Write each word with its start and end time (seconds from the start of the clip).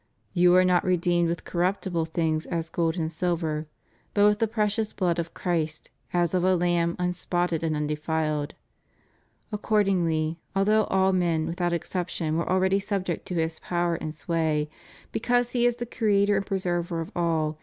You 0.33 0.55
are 0.55 0.65
not 0.65 0.83
redeemed 0.83 1.29
with 1.29 1.45
corruptible 1.45 2.05
things 2.05 2.47
ds 2.49 2.69
gold 2.69 2.97
and 2.97 3.11
silver... 3.13 3.67
but 4.15 4.25
with 4.25 4.39
the 4.39 4.47
frecious 4.47 4.95
blood 4.95 5.19
of 5.19 5.35
Christ, 5.35 5.91
as 6.11 6.33
of 6.33 6.43
a 6.43 6.55
lamb 6.55 6.95
unspotted 6.97 7.61
and 7.61 7.75
undefiled} 7.75 8.55
Accordingly, 9.51 10.39
although 10.55 10.85
all 10.85 11.13
men 11.13 11.45
without 11.45 11.71
ex 11.71 11.93
ception 11.93 12.33
were 12.35 12.49
already 12.49 12.79
subject 12.79 13.27
to 13.27 13.35
His 13.35 13.59
power 13.59 13.93
and 13.93 14.15
sway, 14.15 14.71
because 15.11 15.51
He 15.51 15.67
is 15.67 15.75
the 15.75 15.85
Creator 15.85 16.35
and 16.37 16.47
Preserver 16.47 16.99
of 17.01 17.11
all. 17.15 17.59